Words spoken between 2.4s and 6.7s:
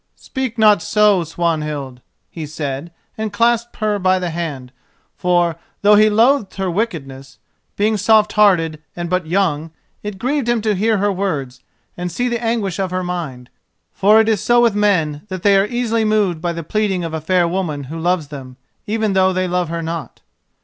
said, and clasped her by the hand, for, though he loathed